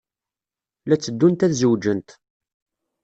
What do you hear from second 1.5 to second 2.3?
zewǧent.